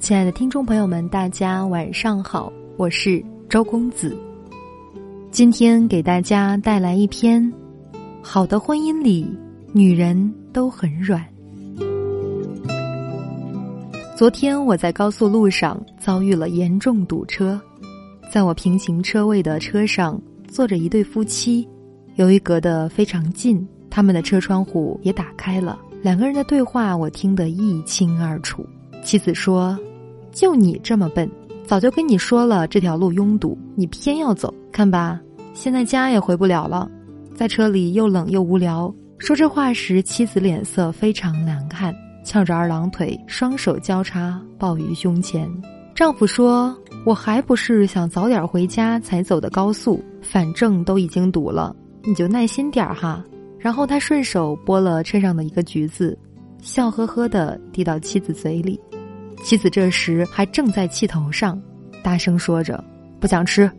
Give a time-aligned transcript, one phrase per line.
[0.00, 4.16] 亲爱的听众朋友们，大家晚上好，我是周公子。
[5.30, 7.42] 今天给大家带来一篇
[8.22, 9.28] 《好的婚姻里，
[9.74, 11.22] 女人都很软》。
[14.16, 17.60] 昨天我在高速路上遭遇了严重堵车，
[18.32, 21.68] 在我平行车位的车上坐着一对夫妻，
[22.14, 28.64] 由于隔得非常近，他们的车窗户也打开了，两个人的对话我听得一清二楚。
[29.04, 29.78] 妻子说。
[30.32, 31.30] 就你这么笨，
[31.64, 34.52] 早就跟你说了这条路拥堵，你偏要走。
[34.72, 35.20] 看吧，
[35.52, 36.90] 现在家也回不了了，
[37.34, 38.92] 在车里又冷又无聊。
[39.18, 41.94] 说这话时，妻子脸色非常难看，
[42.24, 45.50] 翘着二郎腿，双手交叉抱于胸前。
[45.94, 53.22] 丈夫说：“我还不是想早点回家才走的高速，反正都已经堵了，你就耐心点儿哈。”
[53.58, 56.16] 然后他顺手剥了车上的一个橘子，
[56.62, 58.80] 笑呵呵地递到妻子嘴里。
[59.42, 61.60] 妻子这时还正在气头上，
[62.02, 62.82] 大声说着
[63.18, 63.70] “不想吃”，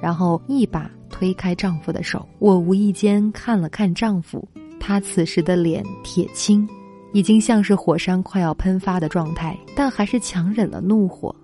[0.00, 2.26] 然后一把推开丈夫的手。
[2.38, 4.46] 我无意间看了看丈夫，
[4.78, 6.68] 他此时的脸铁青，
[7.12, 11.34] 已经像是火山快要喷发的状态，但还是强忍了怒火。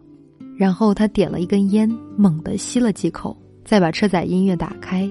[0.57, 5.11] 然后他点了一根烟，猛地吸了几口，再把车载音乐打开。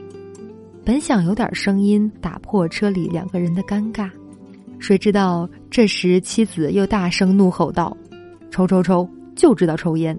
[0.85, 4.09] 本想有点声音打破车里两个人的尴尬，
[4.79, 7.95] 谁知道这时妻子又大声怒吼道。
[8.51, 10.17] 抽抽抽，就知道抽烟，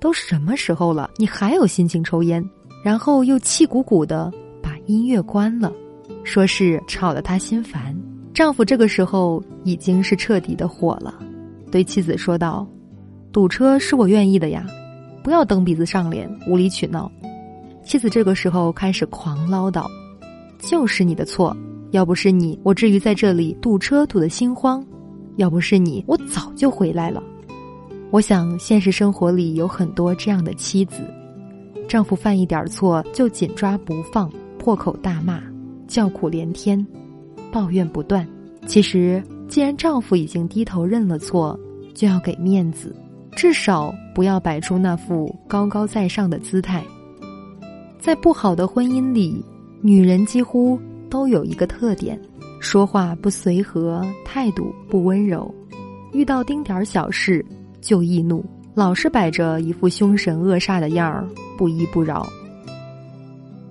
[0.00, 2.42] 都什么时候了，你还有心情抽烟？
[2.84, 5.72] 然后又气鼓鼓的把音乐关了，
[6.22, 7.94] 说是吵得她心烦。
[8.32, 11.14] 丈夫这个时候已经是彻底的火了，
[11.70, 12.66] 对妻子说道
[13.32, 14.64] ：“堵车是我愿意的呀，
[15.22, 17.10] 不要蹬鼻子上脸，无理取闹。”
[17.84, 19.86] 妻子这个时候开始狂唠叨
[20.58, 21.56] ：“就是你的错，
[21.90, 24.80] 要不是你，我至于在这里堵车堵得心慌；
[25.36, 27.22] 要不是你，我早就回来了。”
[28.10, 31.02] 我想，现实生活里有很多这样的妻子，
[31.88, 35.42] 丈夫犯一点错就紧抓不放，破口大骂，
[35.88, 36.86] 叫苦连天，
[37.50, 38.26] 抱怨不断。
[38.66, 41.58] 其实，既然丈夫已经低头认了错，
[41.92, 42.94] 就要给面子，
[43.32, 46.84] 至少不要摆出那副高高在上的姿态。
[47.98, 49.44] 在不好的婚姻里，
[49.80, 50.78] 女人几乎
[51.10, 52.18] 都有一个特点：
[52.60, 55.52] 说话不随和，态度不温柔，
[56.12, 57.44] 遇到丁点儿小事。
[57.84, 58.42] 就易怒，
[58.74, 61.28] 老是摆着一副凶神恶煞的样儿，
[61.58, 62.26] 不依不饶。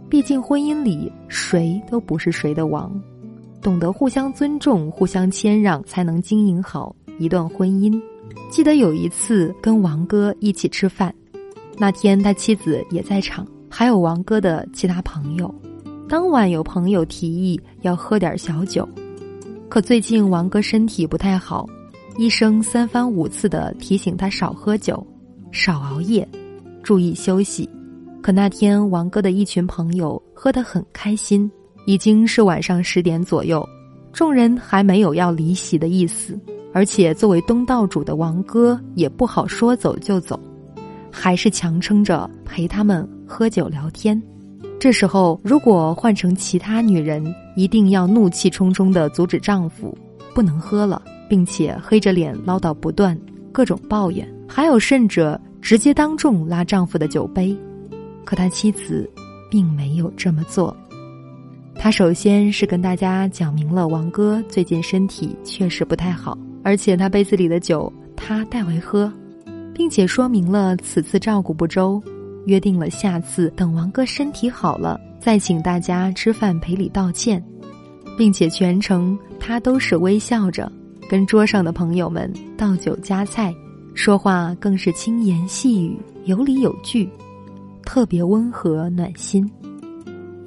[0.07, 2.93] 毕竟婚姻里谁都不是谁的王，
[3.59, 7.99] 懂得互相尊重、互相谦让，才能经营好一段婚姻。
[8.51, 11.11] 记得有一次跟王哥一起吃饭，
[11.79, 15.53] 那天他妻子也在场，还有王哥的其他朋友。
[16.07, 18.87] 当晚有朋友提议要喝点小酒，
[19.69, 21.67] 可最近王哥身体不太好。
[22.17, 25.05] 医生三番五次的提醒他少喝酒，
[25.51, 26.27] 少熬夜，
[26.83, 27.67] 注意休息。
[28.21, 31.49] 可那天王哥的一群朋友喝得很开心，
[31.87, 33.67] 已经是晚上十点左右，
[34.11, 36.39] 众人还没有要离席的意思。
[36.71, 40.39] 而且作为东道主的王哥也不好说走就走，
[41.11, 44.21] 还是强撑着陪他们喝酒聊天。
[44.79, 47.23] 这时候如果换成其他女人，
[47.55, 49.97] 一定要怒气冲冲的阻止丈夫，
[50.35, 51.01] 不能喝了。
[51.33, 53.19] 并且黑着脸唠叨不断，
[53.51, 57.57] 各种抱怨，还有甚者直接当众拉丈夫的酒杯。
[58.23, 59.09] 可他妻子
[59.49, 60.77] 并没有这么做，
[61.73, 69.11] 他首先是跟大家讲明了王哥最近身体确实不太好，而且他杯子里的酒他代为喝，
[69.73, 71.99] 并且说明了此次照顾不周，
[72.45, 77.43] 约定了下次等王哥身体好了再请大家吃饭赔礼道歉，
[78.19, 80.71] 并且全程他都是微笑着。
[81.13, 83.53] 跟桌上的朋友们倒酒夹菜，
[83.93, 87.07] 说话更是轻言细语，有理有据，
[87.85, 89.47] 特别温和暖心。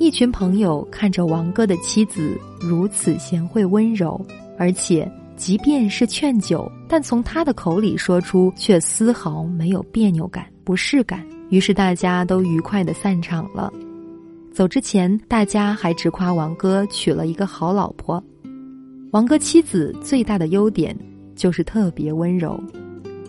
[0.01, 4.21] 一群朋友看着王哥的妻子如此贤惠温柔，
[4.59, 11.25] 而且即便是劝酒，但从他的口里说出却丝毫没有别扭感、不适感。
[11.49, 13.73] 于是大家都愉快的散场了。
[14.53, 18.21] 走之前，大家还直夸王哥娶了一个好老婆。
[19.17, 20.95] 王哥妻子最大的优点
[21.35, 22.63] 就是特别温柔，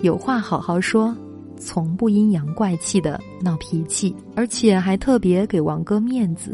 [0.02, 1.16] 有话好好说，
[1.56, 6.54] 从不阴阳怪气的闹脾气，而且还特别给王哥面子。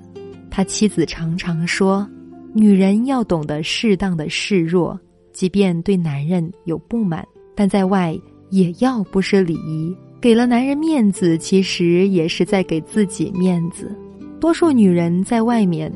[0.51, 2.07] 他妻子常常说，
[2.53, 4.99] 女人要懂得适当的示弱，
[5.31, 8.15] 即便对男人有不满，但在外
[8.51, 9.97] 也要不失礼仪。
[10.21, 13.91] 给了男人面子，其实也是在给自己面子。
[14.39, 15.91] 多数女人在外面，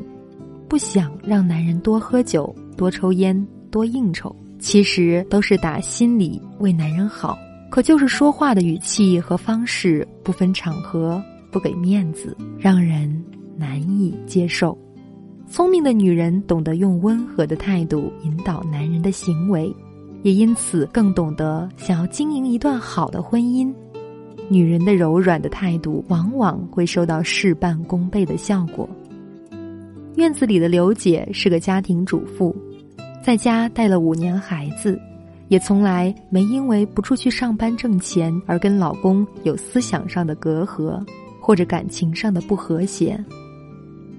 [0.68, 2.52] 不想让男人多喝酒。
[2.78, 7.36] 多抽烟，多应酬，其实都是打心里为男人好，
[7.68, 11.20] 可就是说话的语气和方式不分场合，
[11.50, 13.12] 不给面子，让人
[13.56, 14.78] 难以接受。
[15.48, 19.74] 聪明的女人懂得用温和的态度引导男人的行为，
[20.22, 23.74] 也因此更懂得想要经营一段好的婚姻。
[24.48, 28.88] 女人的柔软的态度往往会收到事半功倍的效果。
[30.16, 32.54] 院子里的刘姐是个家庭主妇，
[33.22, 35.00] 在家带了五年孩子。
[35.48, 41.02] 也从来没因为不出去上班挣钱而跟老公有思想上的隔阂，
[41.40, 43.18] 或者感情上的不和谐。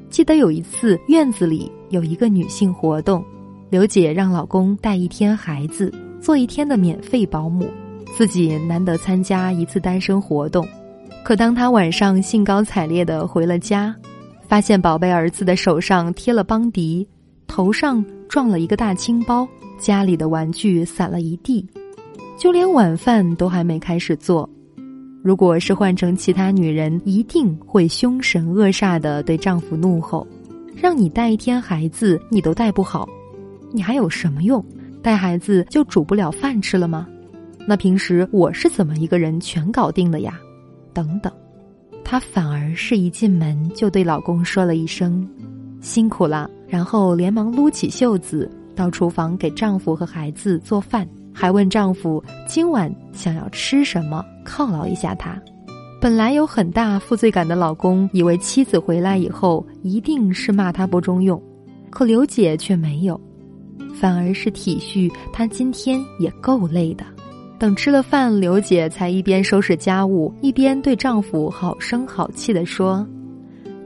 [0.09, 3.23] 记得有一次院子里有一个女性活动，
[3.69, 7.69] 刘姐让老公带一天孩子，做一天的免费保姆，
[8.17, 10.67] 自己难得参加一次单身活动。
[11.23, 13.95] 可当她晚上兴高采烈的回了家，
[14.47, 17.07] 发现宝贝儿子的手上贴了邦迪，
[17.49, 19.45] 头上撞了一个大青包。
[19.77, 21.65] 家里的玩具散了一地，
[22.37, 24.49] 就连晚饭都还没开始做。
[25.23, 30.27] 如果是换成其他女人，一定会凶神恶煞的对丈夫怒吼
[30.75, 33.07] ：“让你带一天孩子，你都带不好，
[33.71, 34.61] 你还有什么用？
[35.01, 37.07] 带孩子就煮不了饭吃了吗？
[37.65, 40.37] 那平时我是怎么一个人全搞定的呀？”
[40.93, 41.31] 等等，
[42.03, 45.25] 她反而是一进门就对老公说了一声
[45.79, 48.49] ：“辛苦了。”然后连忙撸起袖子。
[48.75, 55.37] 到厨房给丈夫和孩子做饭，还问丈夫今晚想要吃什么，犒劳一下他。
[55.99, 61.41] 本来有很大负罪感的老公，以为妻子回来以后一定是骂他不中用，
[61.89, 63.19] 可刘姐却没有，
[63.93, 67.03] 反而是体恤他今天也够累的。
[67.59, 73.05] 等吃了饭，刘姐才一边收拾家务，一边对丈夫好声好气地说：“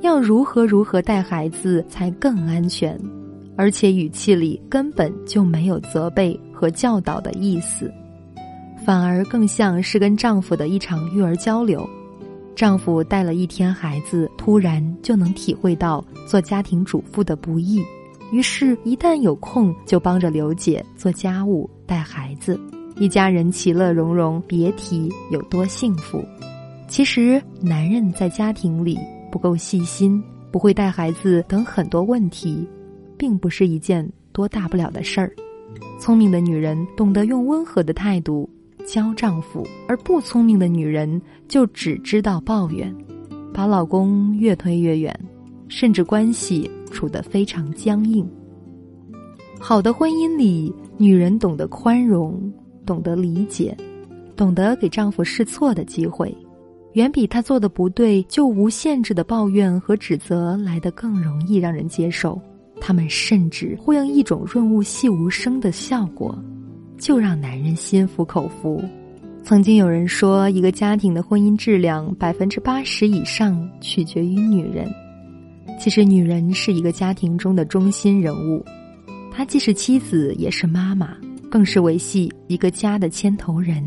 [0.03, 2.99] 要如何如何带孩子才更安全。”
[3.55, 7.91] 而且语气里根本就没有责备和教导的意思，
[8.83, 11.87] 反而更像是跟丈夫的一场育儿交流。
[12.55, 17.79] 丈夫带了一天孩子，突然就能体会到做家庭主妇的不易，
[18.31, 22.59] 于是，一旦有空就帮着刘姐做家务、带孩子，
[22.97, 26.25] 一家人其乐融融，别提有多幸福。
[26.87, 28.97] 其实，男人在家庭里
[29.33, 30.21] 不够细心，
[30.51, 32.69] 不会带孩子等很多问题。
[33.17, 35.33] 并不是一件多大不了的事儿。
[35.97, 38.49] 聪明的女人懂得用温和的态度
[38.85, 42.93] 教丈夫，而不聪明的女人就只知道抱怨，
[43.53, 45.17] 把老公越推越远，
[45.69, 48.29] 甚至关系处得非常僵硬。
[49.57, 52.51] 好的婚姻里，女人懂得宽容，
[52.85, 53.77] 懂得理解，
[54.35, 56.35] 懂得给丈夫试错的机会，
[56.93, 62.39] 远比他做的不对就无限制的抱怨和指责来得更容易让人接受。
[62.79, 66.37] 他们甚至会用一种润物细无声的效果，
[66.97, 68.83] 就让男人心服口服。
[69.41, 74.87] 曾经有人说，一个家庭的婚姻质量百分之八十以上取决于女人。
[75.79, 78.63] 其实，女人是一个家庭中的中心人物，
[79.31, 81.15] 她既是妻子，也是妈妈，
[81.49, 83.83] 更是维系一个家的牵头人。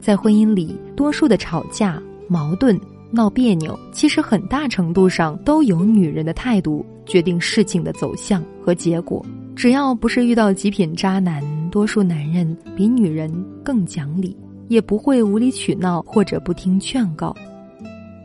[0.00, 2.02] 在婚姻里，多数的吵架、
[2.32, 2.80] 矛盾。
[3.14, 9.22] 闹别扭，其实很大程度上都由女人的态度决定事情的走向和结果。
[9.54, 13.30] 只要不是遇到极品渣男，多数男人比女人
[13.62, 14.34] 更讲理，
[14.68, 17.36] 也不会无理取闹或者不听劝告。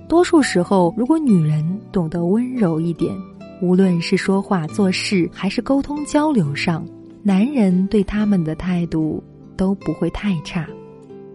[0.07, 1.61] 多数时候，如果女人
[1.91, 3.13] 懂得温柔一点，
[3.61, 6.87] 无论是说话做事还是沟通交流上，
[7.23, 9.21] 男人对他们的态度
[9.57, 10.65] 都不会太差。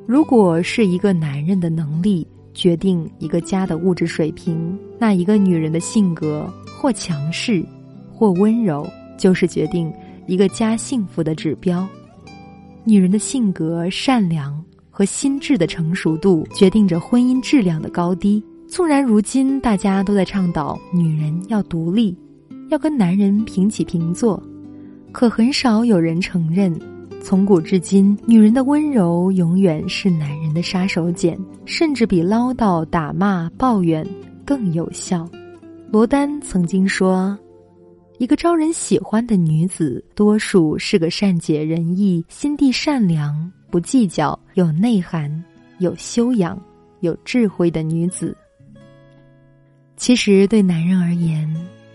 [0.06, 2.26] 如果是一个男人的能力。
[2.54, 6.46] 决定一个家的物质水平，那一个女人的性格
[6.78, 7.64] 或强势，
[8.12, 9.92] 或温柔，就是决定
[10.26, 11.86] 一个家幸福的指标。
[12.84, 18.42] 女人的性格善良和心智的成熟度，决定着婚姻质量的高低。
[18.68, 22.16] 纵然如今大家都在倡导女人要独立，
[22.70, 24.42] 要跟男人平起平坐，
[25.12, 26.74] 可很少有人承认。
[27.22, 34.04] 从古至今，女人的温柔永远是男人的杀手锏，甚至比唠叨、打骂、抱怨
[34.44, 35.26] 更有效。
[35.90, 37.38] 罗丹曾经说
[38.18, 45.42] ：“一个招人喜欢的女子，多数是个善解人意、心地善良、不计较、有内涵、
[45.78, 46.60] 有修养、
[47.00, 48.36] 有智慧的女子。”
[49.96, 51.48] 其实，对男人而言，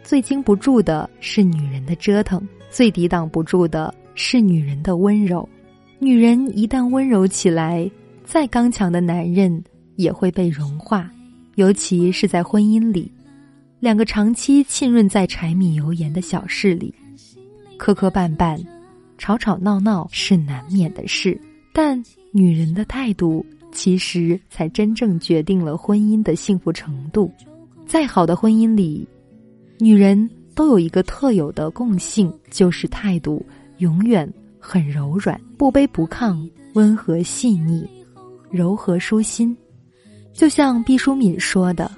[0.03, 2.41] 最经不住的是女人的折腾，
[2.71, 3.93] 最抵挡不住的。
[4.19, 5.47] 是女人的温柔，
[5.99, 7.89] 女人一旦温柔起来，
[8.25, 9.63] 再刚强的男人
[9.95, 11.09] 也会被融化。
[11.53, 13.11] 尤其是在婚姻里，
[13.79, 16.91] 两个长期浸润在柴米油盐的小事里，
[17.77, 18.59] 磕磕绊绊、
[19.19, 21.39] 吵吵闹闹是难免的事。
[21.71, 27.31] 但女人的态度其实才真正决定了婚姻的幸福程度。
[27.85, 29.07] 再好的婚姻里，
[29.77, 33.45] 女人都有一个特有的共性，就是态度
[33.77, 37.87] 永远很柔软，不卑不亢，温和细腻，
[38.49, 39.55] 柔和舒心。
[40.33, 41.91] 就像毕淑敏说的。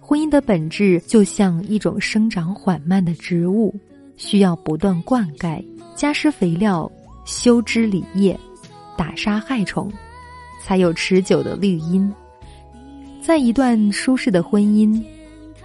[0.00, 3.74] 婚姻的本质就像一种生长缓慢的植物，
[4.16, 5.62] 需要不断灌溉、
[5.94, 6.90] 加施肥料、
[7.26, 8.38] 修枝理叶、
[8.96, 9.92] 打杀害虫，
[10.64, 12.10] 才有持久的绿荫。
[13.20, 14.98] 在一段舒适的婚姻，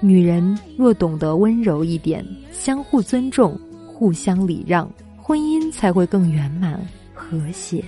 [0.02, 4.92] 女人若懂得温柔一点，相互尊重、互相礼让，
[5.26, 6.78] 婚姻才会更圆满
[7.14, 7.82] 和谐。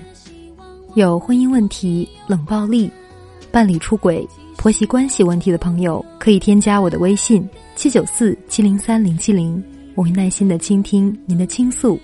[0.94, 2.90] 有婚姻问题、冷暴力、
[3.52, 4.26] 伴侣出轨。
[4.56, 9.62] 婆媳关系问题的朋友，可以添加我的微信七九四七零三零七零，
[9.96, 12.00] 我会耐心的倾听您的倾诉，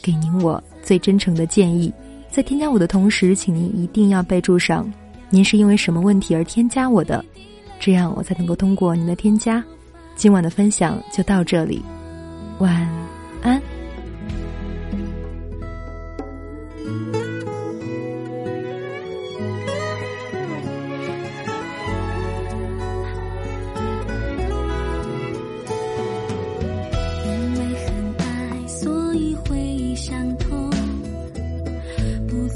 [0.00, 1.92] 给您我最真诚的建议。
[2.30, 4.90] 在添加我的同时，请您一定要备注上
[5.30, 7.24] 您是因为什么问题而添加我的，
[7.80, 9.62] 这样我才能够通过您的添加。
[10.14, 11.82] 今晚的分享就到这里，
[12.60, 12.88] 晚
[13.42, 13.60] 安。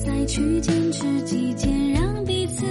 [0.04, 2.64] 再去坚持几天让彼此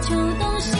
[0.00, 0.75] 秋冬。